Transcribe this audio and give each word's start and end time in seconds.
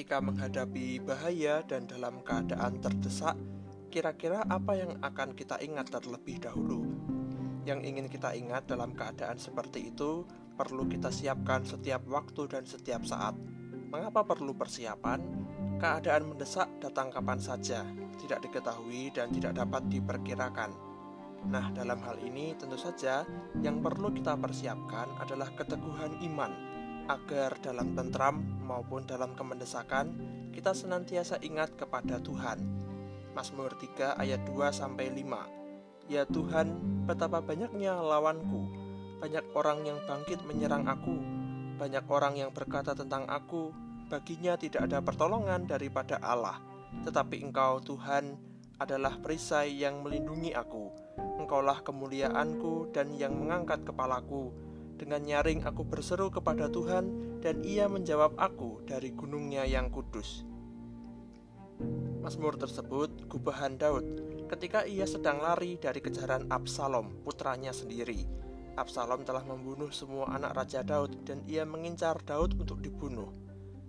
ketika 0.00 0.16
menghadapi 0.16 0.96
bahaya 1.04 1.60
dan 1.60 1.84
dalam 1.84 2.24
keadaan 2.24 2.80
terdesak, 2.80 3.36
kira-kira 3.92 4.40
apa 4.48 4.72
yang 4.72 4.96
akan 5.04 5.36
kita 5.36 5.60
ingat 5.60 5.92
terlebih 5.92 6.40
dahulu? 6.40 6.88
Yang 7.68 7.80
ingin 7.84 8.06
kita 8.08 8.32
ingat 8.32 8.64
dalam 8.64 8.96
keadaan 8.96 9.36
seperti 9.36 9.92
itu 9.92 10.24
perlu 10.56 10.88
kita 10.88 11.12
siapkan 11.12 11.68
setiap 11.68 12.00
waktu 12.08 12.48
dan 12.48 12.64
setiap 12.64 13.04
saat. 13.04 13.36
Mengapa 13.92 14.24
perlu 14.24 14.56
persiapan? 14.56 15.20
Keadaan 15.76 16.32
mendesak 16.32 16.80
datang 16.80 17.12
kapan 17.12 17.36
saja, 17.36 17.84
tidak 18.24 18.48
diketahui 18.48 19.12
dan 19.12 19.28
tidak 19.36 19.52
dapat 19.52 19.84
diperkirakan. 19.92 20.72
Nah, 21.44 21.76
dalam 21.76 22.00
hal 22.08 22.16
ini 22.24 22.56
tentu 22.56 22.80
saja 22.80 23.28
yang 23.60 23.84
perlu 23.84 24.08
kita 24.16 24.32
persiapkan 24.40 25.12
adalah 25.20 25.52
keteguhan 25.52 26.24
iman 26.24 26.69
agar 27.10 27.58
dalam 27.58 27.98
tentram 27.98 28.38
maupun 28.62 29.02
dalam 29.02 29.34
kemendesakan 29.34 30.14
kita 30.54 30.70
senantiasa 30.70 31.42
ingat 31.42 31.74
kepada 31.74 32.22
Tuhan. 32.22 32.62
Mazmur 33.34 33.74
3 33.74 34.14
ayat 34.18 34.42
2 34.46 34.70
sampai 34.70 35.10
5. 35.10 36.10
Ya 36.10 36.26
Tuhan, 36.26 36.74
betapa 37.06 37.42
banyaknya 37.42 37.98
lawanku. 37.98 38.66
Banyak 39.22 39.54
orang 39.54 39.86
yang 39.86 39.98
bangkit 40.06 40.42
menyerang 40.46 40.86
aku. 40.90 41.18
Banyak 41.78 42.06
orang 42.10 42.34
yang 42.38 42.50
berkata 42.50 42.94
tentang 42.94 43.26
aku, 43.30 43.70
baginya 44.10 44.58
tidak 44.58 44.90
ada 44.90 44.98
pertolongan 45.02 45.66
daripada 45.70 46.18
Allah. 46.18 46.58
Tetapi 47.06 47.46
Engkau 47.46 47.78
Tuhan 47.78 48.34
adalah 48.82 49.18
perisai 49.22 49.78
yang 49.78 50.02
melindungi 50.02 50.50
aku. 50.50 50.90
Engkaulah 51.38 51.86
kemuliaanku 51.86 52.90
dan 52.90 53.14
yang 53.14 53.38
mengangkat 53.38 53.86
kepalaku 53.86 54.69
dengan 55.00 55.24
nyaring 55.24 55.64
aku 55.64 55.88
berseru 55.88 56.28
kepada 56.28 56.68
Tuhan 56.68 57.40
dan 57.40 57.64
ia 57.64 57.88
menjawab 57.88 58.36
aku 58.36 58.84
dari 58.84 59.16
gunungnya 59.16 59.64
yang 59.64 59.88
kudus. 59.88 60.44
Mazmur 62.20 62.60
tersebut 62.60 63.24
gubahan 63.24 63.80
Daud 63.80 64.04
ketika 64.52 64.84
ia 64.84 65.08
sedang 65.08 65.40
lari 65.40 65.80
dari 65.80 66.04
kejaran 66.04 66.52
Absalom, 66.52 67.24
putranya 67.24 67.72
sendiri. 67.72 68.28
Absalom 68.76 69.24
telah 69.24 69.40
membunuh 69.40 69.88
semua 69.88 70.36
anak 70.36 70.52
Raja 70.52 70.84
Daud 70.84 71.24
dan 71.24 71.40
ia 71.48 71.64
mengincar 71.64 72.20
Daud 72.20 72.60
untuk 72.60 72.84
dibunuh. 72.84 73.32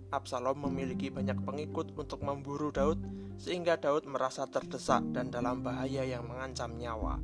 Absalom 0.08 0.64
memiliki 0.64 1.12
banyak 1.12 1.44
pengikut 1.44 1.92
untuk 1.92 2.24
memburu 2.24 2.72
Daud 2.72 3.00
sehingga 3.36 3.76
Daud 3.76 4.08
merasa 4.08 4.48
terdesak 4.48 5.04
dan 5.12 5.28
dalam 5.28 5.60
bahaya 5.60 6.04
yang 6.04 6.24
mengancam 6.24 6.72
nyawa. 6.76 7.20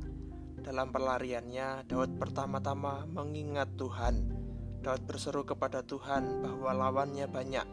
Dalam 0.59 0.91
pelariannya, 0.91 1.87
Daud 1.87 2.19
pertama-tama 2.19 3.07
mengingat 3.07 3.79
Tuhan. 3.79 4.27
Daud 4.83 5.07
berseru 5.07 5.47
kepada 5.47 5.79
Tuhan 5.83 6.43
bahwa 6.43 6.75
lawannya 6.75 7.31
banyak. 7.31 7.67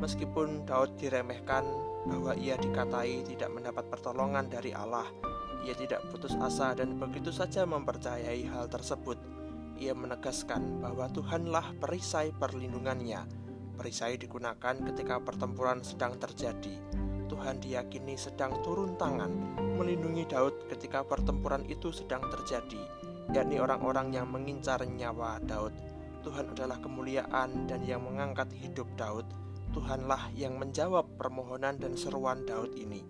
Meskipun 0.00 0.64
Daud 0.64 0.96
diremehkan 0.96 1.64
bahwa 2.08 2.32
ia 2.36 2.56
dikatai 2.56 3.28
tidak 3.28 3.52
mendapat 3.52 3.88
pertolongan 3.92 4.48
dari 4.48 4.72
Allah, 4.72 5.04
ia 5.68 5.76
tidak 5.76 6.08
putus 6.08 6.32
asa 6.40 6.72
dan 6.72 6.96
begitu 6.96 7.28
saja 7.28 7.68
mempercayai 7.68 8.48
hal 8.48 8.72
tersebut. 8.72 9.20
Ia 9.76 9.92
menegaskan 9.92 10.80
bahwa 10.80 11.08
Tuhanlah 11.12 11.76
perisai 11.76 12.32
perlindungannya. 12.32 13.20
Perisai 13.76 14.16
digunakan 14.16 14.74
ketika 14.80 15.20
pertempuran 15.20 15.84
sedang 15.84 16.16
terjadi 16.16 17.04
Tuhan 17.34 17.58
diyakini 17.58 18.14
sedang 18.14 18.62
turun 18.62 18.94
tangan 18.94 19.58
melindungi 19.74 20.22
Daud 20.22 20.70
ketika 20.70 21.02
pertempuran 21.02 21.66
itu 21.66 21.90
sedang 21.90 22.22
terjadi, 22.30 22.78
yakni 23.34 23.58
orang-orang 23.58 24.14
yang 24.14 24.30
mengincar 24.30 24.86
nyawa 24.86 25.42
Daud. 25.42 25.74
Tuhan 26.22 26.54
adalah 26.54 26.78
kemuliaan 26.78 27.66
dan 27.66 27.82
yang 27.82 28.06
mengangkat 28.06 28.54
hidup 28.54 28.86
Daud. 28.94 29.26
Tuhanlah 29.74 30.30
yang 30.38 30.62
menjawab 30.62 31.18
permohonan 31.18 31.74
dan 31.82 31.98
seruan 31.98 32.46
Daud 32.46 32.78
ini. 32.78 33.02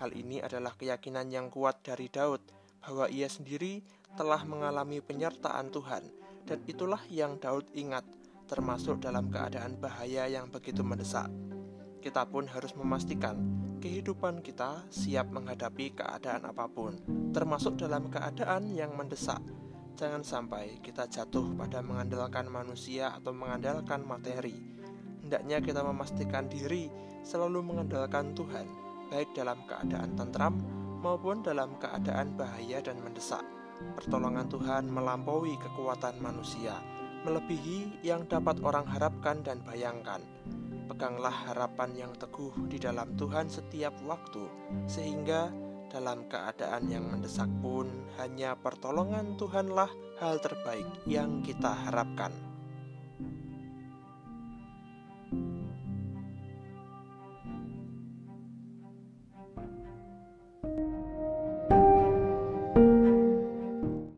Hal 0.00 0.16
ini 0.16 0.40
adalah 0.40 0.72
keyakinan 0.72 1.28
yang 1.28 1.52
kuat 1.52 1.84
dari 1.84 2.08
Daud 2.08 2.40
bahwa 2.80 3.04
ia 3.12 3.28
sendiri 3.28 3.84
telah 4.16 4.48
mengalami 4.48 5.04
penyertaan 5.04 5.68
Tuhan, 5.68 6.08
dan 6.48 6.64
itulah 6.64 7.04
yang 7.12 7.36
Daud 7.36 7.68
ingat, 7.76 8.08
termasuk 8.48 9.04
dalam 9.04 9.28
keadaan 9.28 9.76
bahaya 9.76 10.24
yang 10.24 10.48
begitu 10.48 10.80
mendesak 10.80 11.28
kita 12.02 12.26
pun 12.26 12.50
harus 12.50 12.74
memastikan 12.74 13.38
kehidupan 13.78 14.42
kita 14.42 14.86
siap 14.90 15.30
menghadapi 15.30 15.94
keadaan 15.94 16.46
apa 16.46 16.66
pun, 16.66 16.98
termasuk 17.30 17.78
dalam 17.78 18.10
keadaan 18.10 18.74
yang 18.74 18.94
mendesak. 18.98 19.42
Jangan 19.94 20.26
sampai 20.26 20.82
kita 20.82 21.06
jatuh 21.06 21.54
pada 21.54 21.78
mengandalkan 21.78 22.50
manusia 22.50 23.14
atau 23.14 23.30
mengandalkan 23.30 24.02
materi. 24.02 24.54
Hendaknya 25.22 25.62
kita 25.62 25.82
memastikan 25.86 26.50
diri 26.50 26.90
selalu 27.22 27.62
mengandalkan 27.62 28.34
Tuhan, 28.34 28.66
baik 29.10 29.34
dalam 29.38 29.62
keadaan 29.66 30.10
tentram 30.18 30.54
maupun 31.02 31.42
dalam 31.42 31.78
keadaan 31.78 32.34
bahaya 32.34 32.82
dan 32.82 32.98
mendesak. 33.02 33.42
Pertolongan 33.98 34.46
Tuhan 34.46 34.90
melampaui 34.90 35.58
kekuatan 35.58 36.22
manusia, 36.22 36.78
melebihi 37.26 38.06
yang 38.06 38.26
dapat 38.30 38.62
orang 38.62 38.86
harapkan 38.86 39.42
dan 39.42 39.58
bayangkan. 39.66 40.22
Peganglah 40.92 41.48
harapan 41.48 42.04
yang 42.04 42.12
teguh 42.20 42.68
di 42.68 42.76
dalam 42.76 43.16
Tuhan 43.16 43.48
setiap 43.48 43.96
waktu, 44.04 44.44
sehingga 44.84 45.48
dalam 45.88 46.28
keadaan 46.28 46.84
yang 46.92 47.08
mendesak 47.08 47.48
pun 47.64 47.88
hanya 48.20 48.52
pertolongan 48.60 49.40
Tuhanlah 49.40 49.88
hal 50.20 50.36
terbaik 50.44 50.84
yang 51.08 51.40
kita 51.40 51.72
harapkan. 51.88 52.51